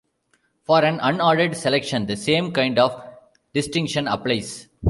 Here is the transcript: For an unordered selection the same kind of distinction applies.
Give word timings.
For 0.63 0.83
an 0.83 0.97
unordered 0.99 1.55
selection 1.55 2.07
the 2.07 2.17
same 2.17 2.51
kind 2.53 2.79
of 2.79 3.03
distinction 3.53 4.07
applies. 4.07 4.67